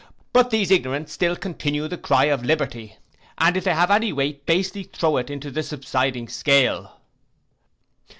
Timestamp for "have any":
3.75-4.11